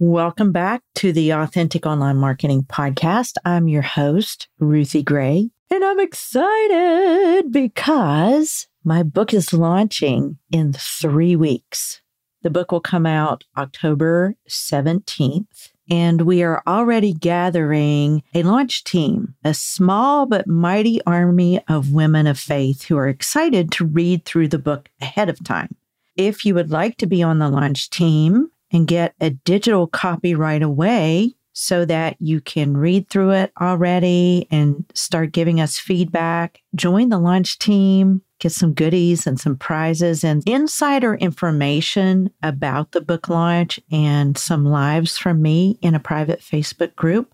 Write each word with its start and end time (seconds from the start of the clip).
Welcome 0.00 0.50
back 0.50 0.82
to 0.96 1.12
the 1.12 1.30
Authentic 1.30 1.86
Online 1.86 2.16
Marketing 2.16 2.64
Podcast. 2.64 3.34
I'm 3.44 3.68
your 3.68 3.82
host, 3.82 4.48
Ruthie 4.58 5.04
Gray, 5.04 5.50
and 5.70 5.84
I'm 5.84 6.00
excited 6.00 7.52
because 7.52 8.66
my 8.82 9.04
book 9.04 9.32
is 9.32 9.52
launching 9.52 10.38
in 10.50 10.72
three 10.72 11.36
weeks. 11.36 12.02
The 12.42 12.50
book 12.50 12.72
will 12.72 12.80
come 12.80 13.06
out 13.06 13.44
October 13.56 14.34
17th, 14.50 15.70
and 15.88 16.22
we 16.22 16.42
are 16.42 16.60
already 16.66 17.12
gathering 17.12 18.24
a 18.34 18.42
launch 18.42 18.82
team, 18.82 19.36
a 19.44 19.54
small 19.54 20.26
but 20.26 20.48
mighty 20.48 21.00
army 21.04 21.60
of 21.68 21.92
women 21.92 22.26
of 22.26 22.36
faith 22.36 22.86
who 22.86 22.96
are 22.96 23.06
excited 23.06 23.70
to 23.70 23.86
read 23.86 24.24
through 24.24 24.48
the 24.48 24.58
book 24.58 24.88
ahead 25.00 25.28
of 25.28 25.44
time. 25.44 25.76
If 26.16 26.44
you 26.44 26.54
would 26.54 26.72
like 26.72 26.96
to 26.96 27.06
be 27.06 27.22
on 27.22 27.38
the 27.38 27.48
launch 27.48 27.90
team, 27.90 28.50
and 28.74 28.86
get 28.86 29.14
a 29.20 29.30
digital 29.30 29.86
copy 29.86 30.34
right 30.34 30.62
away 30.62 31.32
so 31.54 31.84
that 31.84 32.16
you 32.20 32.40
can 32.40 32.76
read 32.76 33.08
through 33.08 33.30
it 33.30 33.52
already 33.60 34.46
and 34.50 34.84
start 34.92 35.32
giving 35.32 35.60
us 35.60 35.78
feedback. 35.78 36.60
Join 36.74 37.08
the 37.08 37.18
launch 37.18 37.60
team, 37.60 38.22
get 38.40 38.50
some 38.50 38.74
goodies 38.74 39.26
and 39.26 39.38
some 39.38 39.56
prizes 39.56 40.24
and 40.24 40.42
insider 40.46 41.14
information 41.14 42.28
about 42.42 42.90
the 42.90 43.00
book 43.00 43.28
launch 43.28 43.78
and 43.92 44.36
some 44.36 44.64
lives 44.64 45.16
from 45.16 45.40
me 45.40 45.78
in 45.80 45.94
a 45.94 46.00
private 46.00 46.40
Facebook 46.40 46.96
group. 46.96 47.32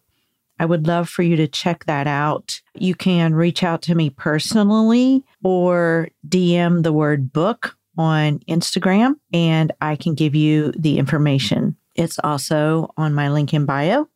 I 0.59 0.66
would 0.66 0.86
love 0.86 1.09
for 1.09 1.22
you 1.22 1.36
to 1.36 1.48
check 1.48 1.86
that 1.86 2.06
out. 2.06 2.61
You 2.75 2.95
can 2.95 3.34
reach 3.34 3.62
out 3.62 3.80
to 3.83 3.95
me 3.95 4.11
personally 4.11 5.25
or 5.42 6.11
DM 6.28 6.83
the 6.83 6.92
word 6.92 7.33
book 7.33 7.78
on 8.00 8.38
Instagram 8.48 9.16
and 9.32 9.70
I 9.80 9.95
can 9.96 10.14
give 10.14 10.34
you 10.34 10.72
the 10.72 10.98
information. 10.98 11.77
It's 11.95 12.18
also 12.24 12.92
on 12.96 13.14
my 13.14 13.28
link 13.28 13.52
in 13.52 13.66
bio. 13.66 14.08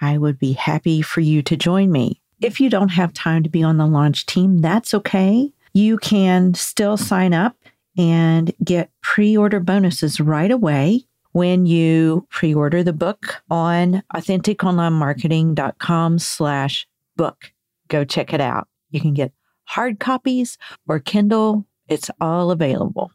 I 0.00 0.18
would 0.18 0.40
be 0.40 0.52
happy 0.52 1.02
for 1.02 1.20
you 1.20 1.42
to 1.42 1.56
join 1.56 1.92
me. 1.92 2.20
If 2.40 2.60
you 2.60 2.68
don't 2.68 2.88
have 2.88 3.12
time 3.12 3.44
to 3.44 3.48
be 3.48 3.62
on 3.62 3.76
the 3.76 3.86
launch 3.86 4.26
team, 4.26 4.58
that's 4.58 4.92
okay. 4.92 5.52
You 5.72 5.98
can 5.98 6.54
still 6.54 6.96
sign 6.96 7.32
up 7.32 7.54
and 7.96 8.52
get 8.64 8.90
pre-order 9.02 9.60
bonuses 9.60 10.18
right 10.20 10.50
away 10.50 11.04
when 11.30 11.66
you 11.66 12.26
pre-order 12.30 12.82
the 12.82 12.92
book 12.92 13.44
on 13.48 14.02
AuthenticOnlineMarketing.com 14.14 16.18
slash 16.18 16.88
book. 17.16 17.52
Go 17.86 18.04
check 18.04 18.34
it 18.34 18.40
out. 18.40 18.66
You 18.90 19.00
can 19.00 19.14
get 19.14 19.32
hard 19.64 20.00
copies 20.00 20.58
or 20.88 20.98
Kindle 20.98 21.64
it's 21.92 22.10
all 22.20 22.50
available. 22.50 23.12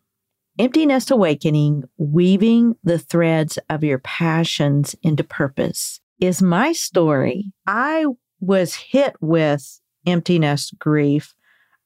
Empty 0.59 0.85
Nest 0.85 1.11
Awakening, 1.11 1.83
weaving 1.97 2.75
the 2.83 2.99
threads 2.99 3.59
of 3.69 3.83
your 3.83 3.99
passions 3.99 4.95
into 5.03 5.23
purpose, 5.23 5.99
is 6.19 6.41
my 6.41 6.71
story. 6.71 7.51
I 7.67 8.05
was 8.39 8.75
hit 8.75 9.15
with 9.19 9.79
emptiness 10.05 10.71
grief. 10.79 11.35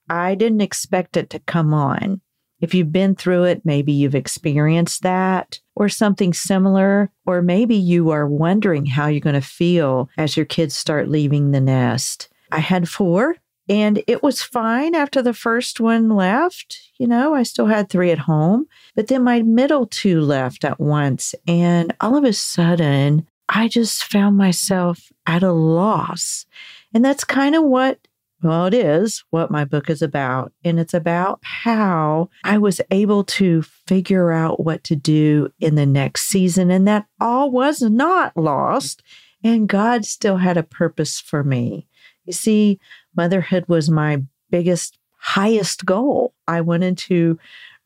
I 0.08 0.34
didn't 0.34 0.60
expect 0.60 1.16
it 1.16 1.30
to 1.30 1.38
come 1.40 1.74
on. 1.74 2.20
If 2.60 2.74
you've 2.74 2.92
been 2.92 3.16
through 3.16 3.44
it, 3.44 3.62
maybe 3.64 3.92
you've 3.92 4.14
experienced 4.14 5.02
that 5.02 5.58
or 5.74 5.88
something 5.88 6.32
similar, 6.32 7.10
or 7.26 7.42
maybe 7.42 7.74
you 7.74 8.10
are 8.10 8.28
wondering 8.28 8.86
how 8.86 9.08
you're 9.08 9.20
going 9.20 9.34
to 9.34 9.40
feel 9.40 10.08
as 10.16 10.36
your 10.36 10.46
kids 10.46 10.76
start 10.76 11.08
leaving 11.08 11.50
the 11.50 11.60
nest. 11.60 12.28
I 12.52 12.60
had 12.60 12.88
four 12.88 13.36
and 13.68 14.02
it 14.06 14.22
was 14.22 14.42
fine 14.42 14.94
after 14.94 15.22
the 15.22 15.34
first 15.34 15.80
one 15.80 16.10
left. 16.10 16.90
You 16.98 17.06
know, 17.06 17.34
I 17.34 17.42
still 17.42 17.66
had 17.66 17.88
three 17.88 18.10
at 18.10 18.18
home, 18.18 18.66
but 18.94 19.08
then 19.08 19.22
my 19.22 19.42
middle 19.42 19.86
two 19.86 20.20
left 20.20 20.64
at 20.64 20.80
once. 20.80 21.34
And 21.46 21.94
all 22.00 22.16
of 22.16 22.24
a 22.24 22.32
sudden, 22.32 23.26
I 23.48 23.68
just 23.68 24.04
found 24.04 24.36
myself 24.36 25.12
at 25.26 25.42
a 25.42 25.52
loss. 25.52 26.46
And 26.92 27.04
that's 27.04 27.24
kind 27.24 27.54
of 27.54 27.64
what, 27.64 27.98
well, 28.42 28.66
it 28.66 28.74
is 28.74 29.22
what 29.30 29.50
my 29.50 29.64
book 29.64 29.88
is 29.88 30.02
about. 30.02 30.52
And 30.64 30.80
it's 30.80 30.94
about 30.94 31.38
how 31.42 32.30
I 32.44 32.58
was 32.58 32.80
able 32.90 33.24
to 33.24 33.62
figure 33.62 34.32
out 34.32 34.64
what 34.64 34.82
to 34.84 34.96
do 34.96 35.52
in 35.60 35.76
the 35.76 35.86
next 35.86 36.28
season. 36.28 36.70
And 36.70 36.88
that 36.88 37.06
all 37.20 37.50
was 37.50 37.80
not 37.82 38.36
lost. 38.36 39.02
And 39.44 39.68
God 39.68 40.04
still 40.04 40.38
had 40.38 40.56
a 40.56 40.62
purpose 40.62 41.20
for 41.20 41.44
me. 41.44 41.86
You 42.24 42.32
see, 42.32 42.78
motherhood 43.16 43.64
was 43.68 43.90
my 43.90 44.22
biggest, 44.50 44.98
highest 45.18 45.84
goal. 45.84 46.34
I 46.46 46.60
wanted 46.60 46.98
to 46.98 47.38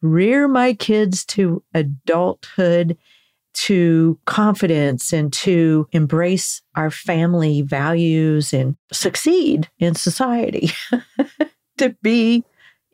rear 0.02 0.48
my 0.48 0.74
kids 0.74 1.24
to 1.24 1.62
adulthood, 1.74 2.96
to 3.54 4.18
confidence, 4.26 5.12
and 5.12 5.32
to 5.32 5.88
embrace 5.92 6.62
our 6.74 6.90
family 6.90 7.62
values 7.62 8.52
and 8.52 8.76
succeed 8.92 9.68
in 9.78 9.94
society, 9.94 10.70
to 11.78 11.90
be 12.02 12.44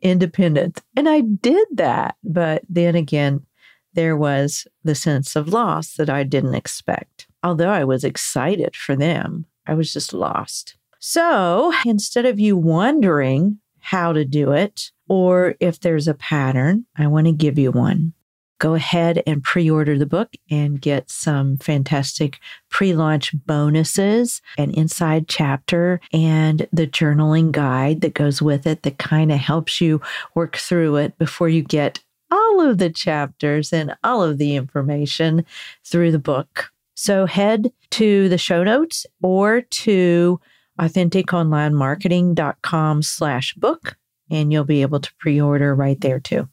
independent. 0.01 0.81
And 0.95 1.09
I 1.09 1.21
did 1.21 1.67
that. 1.73 2.15
But 2.23 2.63
then 2.69 2.95
again, 2.95 3.45
there 3.93 4.17
was 4.17 4.67
the 4.83 4.95
sense 4.95 5.35
of 5.35 5.47
loss 5.47 5.93
that 5.95 6.09
I 6.09 6.23
didn't 6.23 6.55
expect. 6.55 7.27
Although 7.43 7.69
I 7.69 7.83
was 7.83 8.03
excited 8.03 8.75
for 8.75 8.95
them, 8.95 9.45
I 9.65 9.73
was 9.73 9.93
just 9.93 10.13
lost. 10.13 10.75
So 11.05 11.73
instead 11.85 12.25
of 12.25 12.39
you 12.39 12.55
wondering 12.55 13.59
how 13.81 14.13
to 14.13 14.23
do 14.23 14.53
it 14.53 14.89
or 15.09 15.55
if 15.59 15.81
there's 15.81 16.07
a 16.07 16.13
pattern, 16.13 16.85
I 16.95 17.07
want 17.07 17.27
to 17.27 17.33
give 17.33 17.59
you 17.59 17.73
one. 17.73 18.13
Go 18.57 18.75
ahead 18.75 19.21
and 19.27 19.43
pre 19.43 19.69
order 19.69 19.97
the 19.97 20.05
book 20.05 20.29
and 20.49 20.79
get 20.79 21.11
some 21.11 21.57
fantastic 21.57 22.39
pre 22.69 22.93
launch 22.93 23.35
bonuses, 23.45 24.41
an 24.57 24.71
inside 24.71 25.27
chapter, 25.27 25.99
and 26.13 26.69
the 26.71 26.87
journaling 26.87 27.51
guide 27.51 27.99
that 27.99 28.13
goes 28.13 28.41
with 28.41 28.65
it 28.65 28.83
that 28.83 28.97
kind 28.97 29.29
of 29.29 29.39
helps 29.39 29.81
you 29.81 29.99
work 30.35 30.55
through 30.55 30.95
it 30.95 31.17
before 31.17 31.49
you 31.49 31.63
get 31.63 31.99
all 32.31 32.61
of 32.61 32.77
the 32.77 32.89
chapters 32.89 33.73
and 33.73 33.93
all 34.05 34.23
of 34.23 34.37
the 34.37 34.55
information 34.55 35.43
through 35.83 36.13
the 36.13 36.17
book. 36.17 36.71
So 36.95 37.25
head 37.25 37.73
to 37.89 38.29
the 38.29 38.37
show 38.37 38.63
notes 38.63 39.05
or 39.21 39.59
to 39.59 40.39
AuthenticOnlineMarketing.com 40.79 43.01
slash 43.01 43.53
book, 43.55 43.97
and 44.29 44.51
you'll 44.51 44.63
be 44.63 44.81
able 44.81 44.99
to 44.99 45.13
pre-order 45.19 45.75
right 45.75 45.99
there 46.01 46.19
too. 46.19 46.49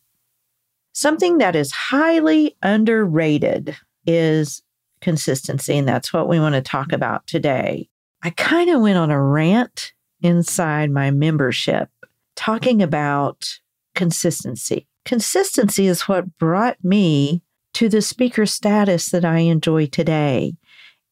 Something 0.92 1.38
that 1.38 1.56
is 1.56 1.72
highly 1.72 2.56
underrated 2.62 3.76
is 4.06 4.62
consistency, 5.00 5.78
and 5.78 5.88
that's 5.88 6.12
what 6.12 6.28
we 6.28 6.38
want 6.38 6.54
to 6.54 6.60
talk 6.60 6.92
about 6.92 7.26
today. 7.26 7.88
I 8.22 8.30
kind 8.30 8.70
of 8.70 8.82
went 8.82 8.98
on 8.98 9.10
a 9.10 9.22
rant 9.22 9.92
inside 10.20 10.90
my 10.90 11.10
membership 11.10 11.88
talking 12.36 12.82
about 12.82 13.48
consistency. 13.94 14.86
Consistency 15.04 15.86
is 15.86 16.02
what 16.02 16.38
brought 16.38 16.76
me 16.84 17.42
to 17.74 17.88
the 17.88 18.02
speaker 18.02 18.46
status 18.46 19.10
that 19.10 19.24
I 19.24 19.38
enjoy 19.38 19.86
today, 19.86 20.54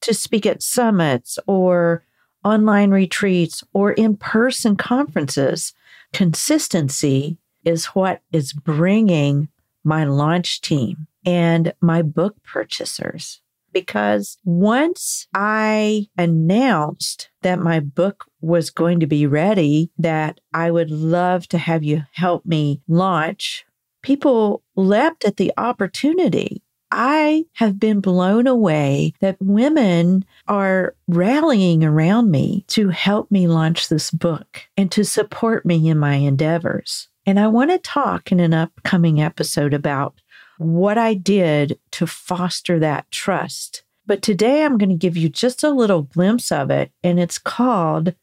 to 0.03 0.13
speak 0.13 0.45
at 0.45 0.63
summits 0.63 1.39
or 1.47 2.05
online 2.45 2.91
retreats, 2.91 3.65
or 3.73 3.93
in 3.93 4.17
person 4.17 4.77
conferences. 4.77 5.73
Consistency 6.13 7.39
is 7.65 7.87
what 7.87 8.21
is 8.33 8.53
bringing 8.53 9.49
my 9.85 10.05
launch 10.05 10.61
team 10.61 11.07
and 11.25 11.73
my 11.81 12.03
book 12.03 12.37
purchasers. 12.43 13.41
Because 13.73 14.39
once 14.45 15.29
I 15.35 16.07
announced 16.17 17.29
that 17.43 17.59
my 17.59 17.81
book 17.81 18.25
was 18.41 18.71
going 18.71 19.01
to 19.01 19.07
be 19.07 19.27
ready, 19.27 19.91
that 19.99 20.41
I 20.55 20.71
would 20.71 20.91
love 20.91 21.47
to 21.49 21.59
have 21.59 21.85
you 21.85 22.05
help 22.13 22.47
me 22.47 22.81
launch, 22.89 23.67
people 24.03 24.63
leapt 24.75 25.25
at 25.25 25.37
the 25.37 25.53
opportunity. 25.59 26.63
I 26.91 27.45
have 27.55 27.79
been 27.79 28.01
blown 28.01 28.47
away 28.47 29.13
that 29.21 29.37
women 29.41 30.25
are 30.47 30.95
rallying 31.07 31.85
around 31.85 32.31
me 32.31 32.65
to 32.69 32.89
help 32.89 33.31
me 33.31 33.47
launch 33.47 33.89
this 33.89 34.11
book 34.11 34.63
and 34.77 34.91
to 34.93 35.05
support 35.05 35.67
me 35.67 35.89
in 35.89 35.99
my 35.99 36.15
endeavors. 36.15 37.09
And 37.27 37.39
I 37.39 37.49
want 37.49 37.71
to 37.71 37.79
talk 37.79 38.33
in 38.33 38.41
an 38.41 38.55
upcoming 38.55 39.21
episode 39.21 39.75
about 39.75 40.21
what 40.57 40.97
I 40.97 41.15
did 41.15 41.79
to 41.93 42.07
foster 42.07 42.79
that 42.79 43.11
trust. 43.11 43.83
But 44.07 44.23
today 44.23 44.65
I'm 44.65 44.79
going 44.79 44.89
to 44.89 44.95
give 44.95 45.17
you 45.17 45.29
just 45.29 45.63
a 45.63 45.71
little 45.71 46.03
glimpse 46.03 46.51
of 46.51 46.71
it, 46.71 46.91
and 47.05 47.21
it's 47.21 47.39
called 47.39 48.15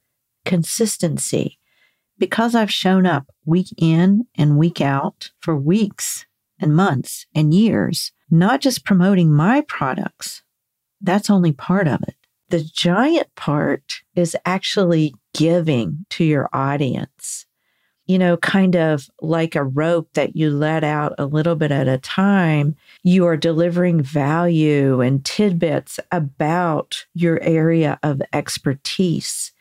consistency. 0.43 1.59
Because 2.17 2.55
I've 2.55 2.73
shown 2.73 3.05
up 3.05 3.27
week 3.45 3.67
in 3.77 4.25
and 4.35 4.57
week 4.57 4.81
out 4.81 5.31
for 5.39 5.55
weeks 5.55 6.25
and 6.59 6.75
months 6.75 7.25
and 7.35 7.53
years, 7.53 8.11
not 8.29 8.61
just 8.61 8.85
promoting 8.85 9.31
my 9.31 9.61
products. 9.61 10.43
That's 11.01 11.29
only 11.29 11.51
part 11.51 11.87
of 11.87 12.01
it. 12.07 12.15
The 12.49 12.63
giant 12.63 13.33
part 13.35 14.01
is 14.15 14.35
actually 14.45 15.13
giving 15.33 16.05
to 16.11 16.23
your 16.23 16.49
audience. 16.53 17.45
you 18.07 18.19
know, 18.19 18.37
kind 18.37 18.75
of 18.75 19.09
like 19.21 19.55
a 19.55 19.63
rope 19.63 20.09
that 20.13 20.35
you 20.35 20.51
let 20.51 20.83
out 20.83 21.13
a 21.17 21.25
little 21.25 21.55
bit 21.55 21.71
at 21.71 21.87
a 21.87 21.97
time, 21.97 22.75
you 23.03 23.25
are 23.25 23.37
delivering 23.37 24.01
value 24.01 25.01
and 25.01 25.25
tidbits 25.25 25.99
about 26.11 27.05
your 27.13 27.41
area 27.41 27.99
of 28.03 28.21
expertise 28.31 29.51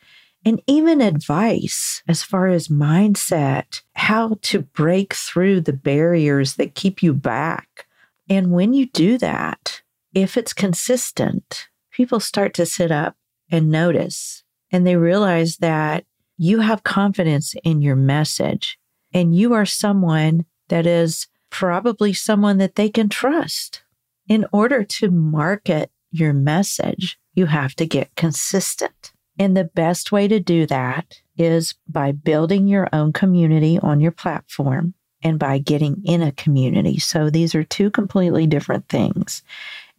and 0.45 0.61
even 0.67 1.01
advice 1.01 2.03
as 2.07 2.23
far 2.23 2.49
as 2.49 2.69
mindset, 2.69 3.81
how 3.95 4.37
to 4.43 4.61
break 4.61 5.15
through 5.15 5.63
the 5.63 5.73
barriers 5.73 6.57
that 6.57 6.75
keep 6.75 7.03
you 7.03 7.15
back. 7.15 7.87
And 8.29 8.50
when 8.50 8.73
you 8.73 8.87
do 8.87 9.19
that, 9.19 9.82
if 10.15 10.37
it's 10.37 10.53
consistent, 10.53 11.69
people 11.91 12.21
start 12.21 12.55
to 12.55 12.67
sit 12.67 12.91
up 12.91 13.17
and 13.50 13.71
notice 13.71 14.44
and 14.71 14.87
they 14.87 14.97
realize 14.97 15.59
that 15.59 16.05
you 16.37 16.61
have 16.61 16.82
confidence 16.82 17.55
in 17.62 17.82
your 17.82 17.97
message 17.97 18.79
and 19.12 19.37
you 19.37 19.53
are 19.53 19.67
someone 19.67 20.44
that 20.69 20.87
is 20.87 21.29
probably 21.50 22.12
someone 22.12 22.59
that 22.59 22.75
they 22.75 22.88
can 22.88 23.09
trust. 23.09 23.82
In 24.27 24.47
order 24.53 24.82
to 24.82 25.11
market 25.11 25.91
your 26.11 26.32
message, 26.32 27.19
you 27.35 27.47
have 27.47 27.75
to 27.77 27.87
get 27.87 28.15
consistent. 28.17 29.12
And 29.38 29.56
the 29.56 29.65
best 29.65 30.11
way 30.11 30.27
to 30.29 30.41
do 30.41 30.67
that 30.67 31.20
is 31.37 31.75
by 31.88 32.12
building 32.12 32.67
your 32.67 32.88
own 32.93 33.12
community 33.12 33.79
on 33.79 34.00
your 34.00 34.12
platform 34.12 34.94
and 35.25 35.38
by 35.38 35.59
getting 35.59 36.03
in 36.05 36.23
a 36.23 36.32
community. 36.32 36.99
So 36.99 37.31
these 37.31 37.55
are 37.55 37.65
two 37.65 37.91
completely 37.91 38.47
different 38.47 38.88
things. 38.88 39.43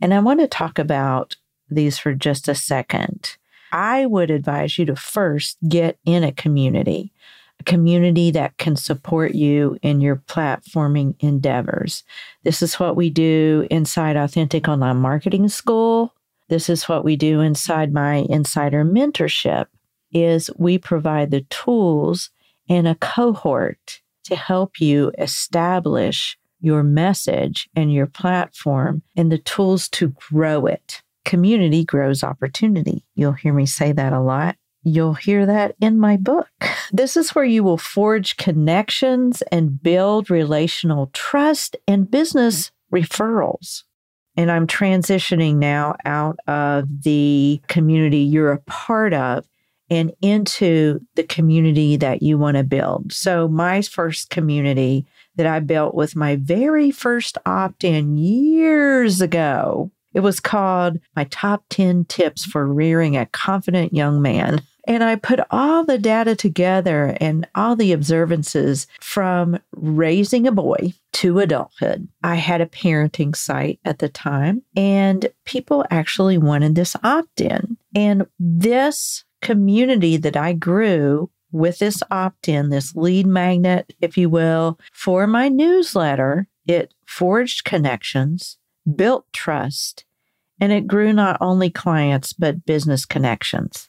And 0.02 0.14
I 0.14 0.20
want 0.20 0.40
to 0.40 0.48
talk 0.48 0.78
about 0.78 1.36
these 1.70 1.98
for 1.98 2.14
just 2.14 2.48
a 2.48 2.56
second. 2.56 3.36
I 3.72 4.06
would 4.06 4.30
advise 4.30 4.78
you 4.78 4.86
to 4.86 4.96
first 4.96 5.58
get 5.68 5.98
in 6.06 6.24
a 6.24 6.32
community, 6.32 7.12
a 7.60 7.64
community 7.64 8.32
that 8.32 8.58
can 8.58 8.76
support 8.76 9.34
you 9.34 9.78
in 9.82 10.00
your 10.00 10.18
platforming 10.18 11.16
endeavors. 11.20 12.04
This 12.44 12.62
is 12.62 12.80
what 12.80 12.96
we 12.96 13.10
do 13.10 13.68
inside 13.72 14.16
Authentic 14.16 14.68
Online 14.68 14.98
Marketing 14.98 15.50
School. 15.50 16.14
This 16.48 16.70
is 16.70 16.88
what 16.88 17.04
we 17.04 17.16
do 17.16 17.42
inside 17.42 17.92
my 17.92 18.26
insider 18.30 18.86
mentorship 18.86 19.66
is 20.12 20.52
we 20.56 20.78
provide 20.78 21.32
the 21.32 21.42
tools 21.42 22.30
and 22.70 22.88
a 22.88 22.96
cohort 22.96 24.02
to 24.26 24.36
help 24.36 24.80
you 24.80 25.12
establish 25.18 26.38
your 26.62 26.84
message 26.84 27.70
and 27.76 27.94
your 27.94 28.08
platform 28.08 29.02
and 29.16 29.32
the 29.32 29.38
tools 29.38 29.90
to 29.90 30.10
grow 30.10 30.66
it 30.66 31.02
community 31.26 31.84
grows 31.84 32.24
opportunity. 32.24 33.04
You'll 33.16 33.34
hear 33.34 33.54
me 33.54 33.66
say 33.66 33.92
that 33.92 34.14
a 34.14 34.22
lot. 34.22 34.56
You'll 34.84 35.16
hear 35.16 35.46
that 35.48 35.76
in 35.82 36.00
my 36.00 36.16
book. 36.16 36.48
This 36.94 37.18
is 37.18 37.34
where 37.34 37.44
you 37.44 37.64
will 37.64 37.80
forge 37.80 38.38
connections 38.38 39.42
and 39.52 39.82
build 39.82 40.30
relational 40.30 41.10
trust 41.14 41.76
and 41.88 42.10
business 42.10 42.72
referrals. 42.94 43.84
And 44.38 44.52
I'm 44.52 44.68
transitioning 44.68 45.56
now 45.56 45.96
out 46.06 46.38
of 46.48 46.86
the 47.02 47.60
community 47.68 48.20
you're 48.20 48.52
a 48.52 48.62
part 48.62 49.14
of 49.14 49.46
and 49.90 50.14
into 50.22 51.00
the 51.16 51.24
community 51.24 51.98
that 51.98 52.22
you 52.22 52.38
want 52.38 52.58
to 52.58 52.64
build. 52.64 53.14
So, 53.14 53.48
my 53.48 53.82
first 53.82 54.30
community 54.30 55.06
that 55.36 55.48
I 55.48 55.60
built 55.60 55.96
with 55.96 56.16
my 56.16 56.38
very 56.38 56.92
first 56.92 57.38
opt 57.46 57.84
in 57.84 58.18
years 58.18 59.22
ago 59.22 59.92
it 60.16 60.24
was 60.24 60.40
called 60.40 61.00
My 61.14 61.26
Top 61.26 61.66
10 61.70 62.06
Tips 62.06 62.46
for 62.46 62.66
Rearing 62.66 63.18
a 63.18 63.26
Confident 63.28 63.94
Young 63.94 64.22
Man. 64.22 64.62
And 64.88 65.04
I 65.04 65.18
put 65.18 65.42
all 65.52 65.84
the 65.84 65.98
data 65.98 66.36
together 66.38 67.18
and 67.20 67.46
all 67.54 67.76
the 67.76 67.92
observances 67.92 68.88
from 69.02 69.60
raising 69.76 70.48
a 70.48 70.54
boy 70.54 70.94
to 71.14 71.40
adulthood. 71.40 72.08
I 72.24 72.36
had 72.36 72.62
a 72.62 72.66
parenting 72.66 73.36
site 73.36 73.80
at 73.84 74.00
the 74.00 74.08
time, 74.08 74.62
and 74.76 75.28
people 75.44 75.84
actually 75.92 76.38
wanted 76.38 76.76
this 76.76 76.96
opt 77.04 77.42
in. 77.42 77.76
And 77.94 78.26
this 78.40 79.26
community 79.46 80.18
that 80.18 80.36
I 80.36 80.54
grew 80.54 81.30
with 81.52 81.78
this 81.78 82.02
opt 82.10 82.50
in, 82.50 82.70
this 82.70 82.96
lead 82.96 83.28
magnet, 83.28 83.94
if 84.02 84.18
you 84.18 84.28
will, 84.28 84.80
for 84.92 85.28
my 85.28 85.50
newsletter, 85.50 86.48
it 86.66 86.96
forged 87.06 87.64
connections 87.64 88.58
built 88.96 89.32
trust, 89.34 90.04
and 90.60 90.72
it 90.72 90.88
grew 90.88 91.14
not 91.14 91.38
only 91.42 91.70
clients, 91.70 92.34
but 92.34 92.66
business 92.66 93.06
connections. 93.06 93.88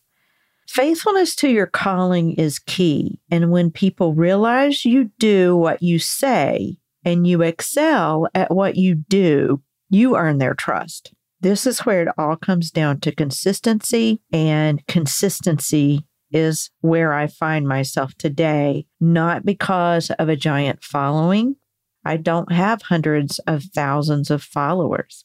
Faithfulness 0.69 1.35
to 1.37 1.49
your 1.49 1.67
calling 1.67 2.35
is 2.35 2.59
key. 2.59 3.19
And 3.31 3.51
when 3.51 3.71
people 3.71 4.13
realize 4.13 4.85
you 4.85 5.11
do 5.19 5.57
what 5.57 5.83
you 5.83 5.99
say 5.99 6.77
and 7.03 7.27
you 7.27 7.41
excel 7.41 8.29
at 8.35 8.55
what 8.55 8.77
you 8.77 8.95
do, 8.95 9.63
you 9.89 10.17
earn 10.17 10.37
their 10.37 10.55
trust. 10.55 11.15
This 11.41 11.67
is 11.67 11.81
where 11.81 12.03
it 12.03 12.09
all 12.17 12.37
comes 12.37 12.71
down 12.71 13.01
to 13.01 13.15
consistency, 13.15 14.21
and 14.33 14.87
consistency 14.87 16.07
is 16.33 16.71
where 16.81 17.13
I 17.13 17.27
find 17.27 17.69
myself 17.69 18.15
today, 18.17 18.87
not 19.01 19.45
because 19.45 20.11
of 20.11 20.29
a 20.29 20.37
giant 20.37 20.83
following, 20.83 21.57
I 22.05 22.17
don't 22.17 22.53
have 22.53 22.83
hundreds 22.83 23.41
of 23.41 23.65
thousands 23.65 24.31
of 24.31 24.43
followers. 24.43 25.25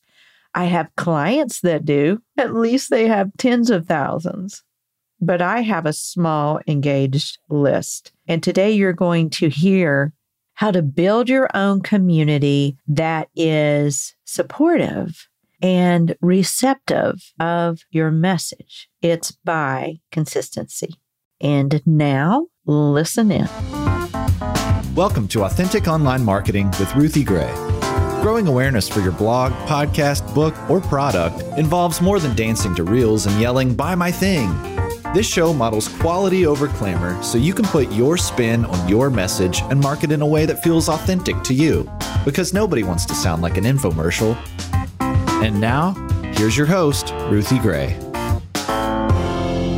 I 0.56 0.66
have 0.66 0.96
clients 0.98 1.62
that 1.62 1.86
do. 1.86 2.22
At 2.38 2.56
least 2.56 2.90
they 2.90 3.08
have 3.08 3.32
tens 3.38 3.70
of 3.70 3.86
thousands. 3.86 4.64
But 5.20 5.42
I 5.42 5.62
have 5.62 5.86
a 5.86 5.94
small 5.94 6.60
engaged 6.68 7.38
list. 7.50 8.12
And 8.28 8.42
today 8.42 8.72
you're 8.72 8.94
going 8.94 9.30
to 9.32 9.50
hear 9.50 10.12
how 10.56 10.72
to 10.72 10.82
build 10.82 11.30
your 11.30 11.48
own 11.56 11.82
community 11.82 12.78
that 12.88 13.30
is 13.36 14.16
supportive 14.26 15.28
and 15.62 16.16
receptive 16.22 17.34
of 17.40 17.82
your 17.92 18.12
message. 18.12 18.90
It's 19.02 19.32
by 19.32 20.00
consistency. 20.12 20.96
And 21.40 21.82
now, 21.86 22.48
listen 22.66 23.32
in. 23.32 23.48
Welcome 24.96 25.28
to 25.30 25.44
Authentic 25.44 25.88
Online 25.88 26.24
Marketing 26.24 26.68
with 26.80 26.94
Ruthie 26.96 27.24
Gray. 27.24 27.52
Growing 28.22 28.48
awareness 28.48 28.88
for 28.88 29.00
your 29.00 29.14
blog, 29.14 29.52
podcast, 29.68 30.36
book, 30.36 30.54
or 30.70 30.80
product 30.80 31.42
involves 31.58 32.02
more 32.02 32.20
than 32.20 32.36
dancing 32.36 32.76
to 32.76 32.84
reels 32.84 33.26
and 33.26 33.42
yelling, 33.42 33.74
Buy 33.74 33.96
my 33.96 34.12
thing. 34.12 34.52
This 35.14 35.28
show 35.28 35.54
models 35.54 35.88
quality 35.88 36.46
over 36.46 36.68
clamor 36.68 37.22
so 37.24 37.38
you 37.38 37.54
can 37.54 37.66
put 37.66 37.92
your 37.92 38.18
spin 38.18 38.64
on 38.66 38.88
your 38.88 39.10
message 39.10 39.62
and 39.64 39.80
market 39.80 40.12
in 40.12 40.22
a 40.22 40.28
way 40.28 40.46
that 40.46 40.62
feels 40.62 40.88
authentic 40.88 41.42
to 41.44 41.54
you. 41.54 41.92
Because 42.24 42.54
nobody 42.54 42.84
wants 42.84 43.06
to 43.06 43.16
sound 43.16 43.42
like 43.42 43.58
an 43.58 43.64
infomercial. 43.64 44.38
And 45.42 45.60
now, 45.60 45.94
here's 46.36 46.56
your 46.56 46.68
host, 46.68 47.12
Ruthie 47.30 47.58
Gray. 47.58 47.98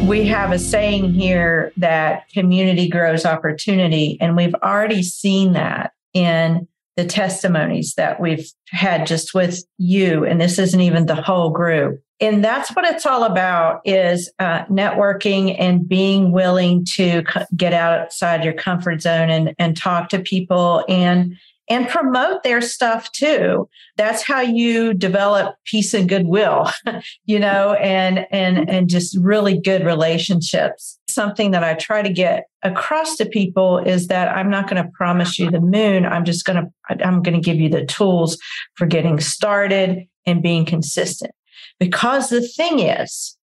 We 0.06 0.26
have 0.28 0.52
a 0.52 0.60
saying 0.60 1.14
here 1.14 1.72
that 1.78 2.28
community 2.34 2.90
grows 2.90 3.26
opportunity, 3.26 4.18
and 4.20 4.36
we've 4.36 4.56
already 4.56 5.02
seen 5.04 5.54
that 5.54 5.94
in 6.14 6.68
the 6.98 7.06
testimonies 7.06 7.94
that 7.96 8.20
we've 8.20 8.52
had 8.70 9.08
just 9.08 9.34
with 9.34 9.64
you 9.78 10.26
and 10.26 10.40
this 10.40 10.60
isn't 10.60 10.82
even 10.82 11.06
the 11.06 11.16
whole 11.16 11.50
group. 11.50 12.04
And 12.20 12.44
that's 12.44 12.70
what 12.76 12.86
it's 12.86 13.06
all 13.06 13.24
about 13.24 13.82
is 13.84 14.32
uh, 14.40 14.66
networking 14.66 15.56
and 15.58 15.88
being 15.88 16.32
willing 16.32 16.86
to 16.94 17.24
get 17.56 17.74
outside 17.74 18.44
your 18.44 18.54
comfort 18.54 19.02
zone 19.02 19.30
and, 19.30 19.56
and 19.58 19.76
talk 19.76 20.10
to 20.10 20.20
people 20.20 20.86
and 20.88 21.36
and 21.70 21.88
promote 21.88 22.44
their 22.44 22.62
stuff 22.62 23.12
too. 23.12 23.70
That's 23.96 24.24
how 24.24 24.42
you 24.42 24.94
develop 24.94 25.56
peace 25.66 25.94
and 25.94 26.10
goodwill, 26.10 26.70
you 27.26 27.40
know, 27.40 27.74
and 27.74 28.28
and 28.32 28.58
mm-hmm. 28.58 28.70
and 28.70 28.90
just 28.90 29.18
really 29.18 29.60
good 29.60 29.86
relationships. 29.86 31.00
Something 31.08 31.52
that 31.52 31.64
I 31.64 31.76
try 31.76 32.02
to 32.02 32.12
get 32.12 32.46
across 32.64 33.16
to 33.18 33.26
people 33.26 33.80
is 33.80 34.08
that 34.08 34.30
I'm 34.30 34.50
not 34.50 34.70
going 34.70 34.84
to 34.84 34.90
promise 34.94 35.40
you 35.40 35.50
the 35.50 35.62
moon. 35.62 36.06
I'm 36.06 36.26
just 36.26 36.46
going 36.46 36.64
to 36.64 37.06
I'm 37.06 37.22
going 37.22 37.40
to 37.40 37.42
give 37.42 37.60
you 37.60 37.70
the 37.70 37.86
tools 37.86 38.38
for 38.76 38.86
getting 38.86 39.20
started 39.20 40.08
and 40.26 40.42
being 40.42 40.66
consistent. 40.66 41.32
Because 41.80 42.30
the 42.30 42.46
thing 42.46 42.80
is, 42.80 43.38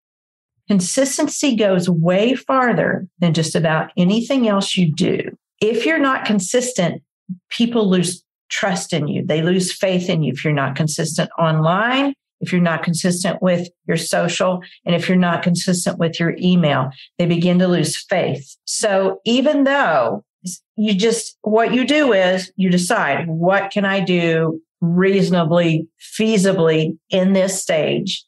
consistency 0.69 1.57
goes 1.57 1.89
way 1.89 2.35
farther 2.35 3.07
than 3.19 3.35
just 3.35 3.55
about 3.55 3.91
anything 3.97 4.49
else 4.49 4.77
you 4.77 4.93
do. 4.93 5.21
If 5.61 5.85
you're 5.85 5.99
not 5.99 6.25
consistent, 6.25 7.03
people 7.51 7.89
lose 7.89 8.23
trust 8.49 8.93
in 8.93 9.09
you. 9.09 9.25
They 9.25 9.43
lose 9.43 9.73
faith 9.73 10.09
in 10.09 10.23
you 10.23 10.33
if 10.33 10.45
you're 10.45 10.53
not 10.53 10.77
consistent 10.77 11.31
online, 11.39 12.15
if 12.41 12.53
you're 12.53 12.61
not 12.61 12.83
consistent 12.83 13.41
with 13.43 13.69
your 13.87 13.97
social, 13.97 14.63
and 14.85 14.95
if 14.95 15.09
you're 15.09 15.19
not 15.19 15.43
consistent 15.43 15.99
with 15.99 16.19
your 16.19 16.35
email. 16.39 16.91
They 17.19 17.27
begin 17.27 17.59
to 17.61 17.69
lose 17.69 17.97
faith. 18.09 18.57
So 18.65 19.21
even 19.25 19.65
though 19.65 20.25
you 20.77 20.95
just, 20.95 21.37
what 21.43 21.75
you 21.75 21.87
do 21.87 22.13
is 22.13 22.51
you 22.57 22.71
decide, 22.71 23.29
what 23.29 23.71
can 23.71 23.85
I 23.85 24.01
do 24.01 24.61
reasonably, 24.81 25.87
feasibly 26.19 26.97
in 27.11 27.35
this 27.35 27.61
stage, 27.61 28.25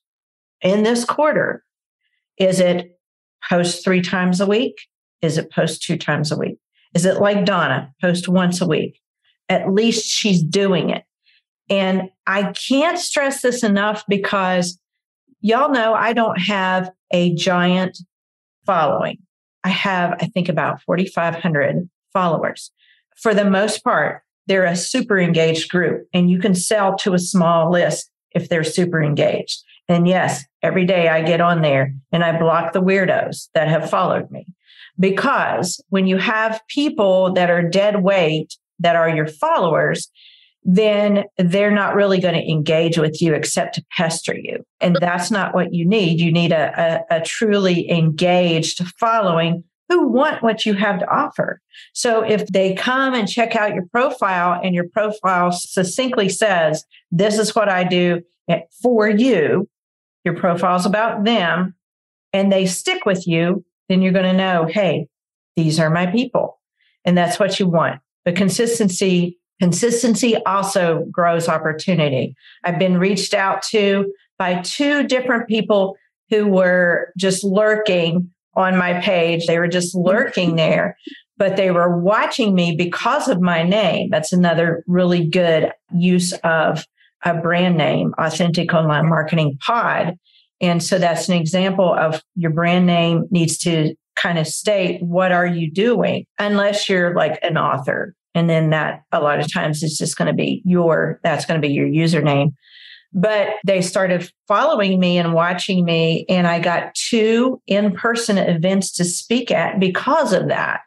in 0.61 0.83
this 0.83 1.05
quarter? 1.05 1.65
Is 2.39 2.61
it 2.61 2.99
post 3.49 3.83
three 3.83 4.03
times 4.03 4.41
a 4.41 4.47
week? 4.47 4.77
Is 5.23 5.39
it 5.39 5.51
post 5.51 5.83
two 5.83 5.97
times 5.97 6.31
a 6.31 6.37
week? 6.37 6.59
Is 6.95 7.05
it 7.05 7.21
like 7.21 7.45
Donna, 7.45 7.93
post 8.01 8.29
once 8.29 8.61
a 8.61 8.67
week? 8.67 9.01
At 9.49 9.73
least 9.73 10.07
she's 10.07 10.43
doing 10.43 10.91
it. 10.91 11.05
And 11.69 12.11
I 12.27 12.53
can't 12.53 12.99
stress 12.99 13.43
this 13.43 13.63
enough 13.63 14.05
because 14.09 14.79
y'all 15.41 15.71
know 15.71 15.95
I 15.95 16.13
don't 16.13 16.39
have 16.39 16.91
a 17.13 17.35
giant 17.35 17.99
following. 18.67 19.19
I 19.65 19.69
have, 19.69 20.17
I 20.21 20.27
think, 20.27 20.49
about 20.49 20.83
4,500 20.83 21.89
followers. 22.13 22.71
For 23.17 23.35
the 23.35 23.49
most 23.49 23.85
part, 23.85 24.23
they're 24.47 24.65
a 24.65 24.77
super 24.77 25.19
engaged 25.21 25.71
group, 25.71 26.07
and 26.13 26.31
you 26.31 26.41
can 26.41 26.55
sell 26.55 26.97
to 26.99 27.15
a 27.15 27.19
small 27.19 27.71
list 27.71 28.11
if 28.33 28.49
they're 28.49 28.65
super 28.65 29.03
engaged. 29.03 29.63
And 29.89 30.09
yes, 30.09 30.45
every 30.63 30.87
day 30.87 31.09
I 31.09 31.23
get 31.23 31.41
on 31.41 31.63
there 31.63 31.95
and 32.13 32.25
I 32.25 32.39
block 32.39 32.73
the 32.73 32.83
weirdos 32.83 33.49
that 33.55 33.69
have 33.69 33.91
followed 33.91 34.31
me. 34.31 34.47
Because 34.99 35.83
when 35.89 36.07
you 36.07 36.19
have 36.19 36.61
people 36.69 37.33
that 37.33 37.51
are 37.51 37.69
dead 37.69 38.03
weight 38.03 38.57
that 38.79 38.97
are 38.97 39.09
your 39.09 39.27
followers, 39.27 40.11
then 40.65 41.25
they're 41.39 41.73
not 41.73 41.95
really 41.95 42.21
going 42.21 42.35
to 42.35 42.51
engage 42.51 42.99
with 42.99 43.21
you 43.21 43.35
except 43.35 43.75
to 43.75 43.85
pester 43.97 44.37
you. 44.37 44.65
And 44.81 44.97
that's 45.01 45.31
not 45.31 45.55
what 45.55 45.75
you 45.75 45.87
need. 45.87 46.21
You 46.21 46.31
need 46.31 46.53
a, 46.53 47.05
a, 47.11 47.17
a 47.17 47.21
truly 47.23 47.91
engaged 47.91 48.87
following 48.99 49.65
who 49.89 50.09
want 50.09 50.43
what 50.43 50.65
you 50.65 50.75
have 50.75 51.01
to 51.01 51.11
offer. 51.11 51.61
So 51.93 52.23
if 52.23 52.47
they 52.47 52.75
come 52.75 53.15
and 53.15 53.29
check 53.29 53.57
out 53.57 53.75
your 53.75 53.87
profile 53.87 54.61
and 54.63 54.75
your 54.75 54.89
profile 54.89 55.53
succinctly 55.53 56.29
says, 56.29 56.85
This 57.11 57.39
is 57.39 57.55
what 57.55 57.69
I 57.69 57.85
do 57.85 58.23
for 58.83 59.09
you, 59.09 59.69
your 60.25 60.35
profile's 60.35 60.87
about 60.87 61.25
them, 61.25 61.75
and 62.33 62.51
they 62.51 62.67
stick 62.67 63.05
with 63.05 63.27
you, 63.27 63.65
then 63.93 64.03
you're 64.03 64.13
going 64.13 64.25
to 64.25 64.33
know, 64.33 64.67
Hey, 64.69 65.07
these 65.55 65.79
are 65.79 65.91
my 65.91 66.07
people. 66.07 66.59
And 67.05 67.17
that's 67.17 67.39
what 67.39 67.61
you 67.61 67.69
want. 67.69 68.01
But 68.25 68.37
consistency 68.37 69.39
Consistency 69.63 70.35
also 70.45 71.07
grows 71.13 71.49
opportunity. 71.49 72.35
I've 72.65 72.81
been 72.81 72.99
reached 72.99 73.33
out 73.33 73.63
to 73.71 74.13
by 74.37 74.61
two 74.63 75.05
different 75.05 75.47
people 75.47 75.97
who 76.31 76.49
were 76.49 77.13
just 77.17 77.45
lurking 77.45 78.29
on 78.55 78.77
my 78.77 79.01
page. 79.01 79.47
They 79.47 79.61
were 79.61 79.69
just 79.69 79.95
mm-hmm. 79.95 80.09
lurking 80.09 80.57
there, 80.57 80.97
but 81.37 81.57
they 81.57 81.71
were 81.71 81.97
watching 81.97 82.57
me 82.57 82.75
because 82.75 83.29
of 83.29 83.41
my 83.41 83.63
name. 83.63 84.11
That's 84.11 84.33
another 84.33 84.83
really 84.89 85.29
good 85.29 85.71
use 85.95 86.33
of 86.43 86.85
a 87.25 87.33
brand 87.41 87.77
name, 87.77 88.15
Authentic 88.19 88.75
Online 88.75 89.09
Marketing 89.09 89.59
Pod. 89.65 90.19
And 90.63 90.83
so 90.83 90.99
that's 90.99 91.29
an 91.29 91.35
example 91.35 91.93
of 91.93 92.23
your 92.37 92.53
brand 92.53 92.87
name 92.87 93.27
needs 93.31 93.59
to 93.59 93.95
kind 94.17 94.39
of 94.39 94.47
state 94.47 95.03
what 95.03 95.33
are 95.33 95.47
you 95.47 95.71
doing 95.71 96.25
unless 96.39 96.89
you're 96.89 97.15
like 97.15 97.39
an 97.43 97.59
author 97.59 98.15
and 98.35 98.49
then 98.49 98.71
that 98.71 99.03
a 99.13 99.21
lot 99.21 99.41
of 99.41 99.53
times 99.53 99.83
it's 99.83 99.99
just 99.99 100.17
going 100.17 100.29
to 100.29 100.35
be 100.35 100.63
your, 100.65 101.21
that's 101.23 101.45
going 101.45 101.61
to 101.61 101.67
be 101.67 101.73
your 101.73 101.87
username. 101.87 102.55
But 103.13 103.49
they 103.67 103.83
started 103.83 104.31
following 104.49 104.99
me 104.99 105.19
and 105.19 105.35
watching 105.35 105.85
me. 105.85 106.25
And 106.31 106.47
I 106.47 106.61
got 106.61 106.95
two 106.95 107.61
in 107.67 107.93
person 107.93 108.39
events 108.39 108.91
to 108.93 109.05
speak 109.05 109.51
at 109.51 109.79
because 109.79 110.33
of 110.33 110.49
that 110.49 110.81